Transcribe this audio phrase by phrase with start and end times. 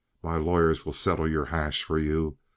[0.23, 2.39] My lawyers will settle your hash for you.